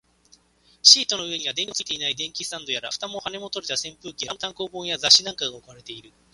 [0.81, 6.11] シートの上には、電球のついていない電気スタンドやら、蓋も羽も取れた扇風機やら、漫画の単行本や雑誌なんかが置かれている